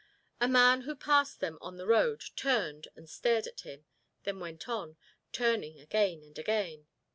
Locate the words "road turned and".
1.85-3.07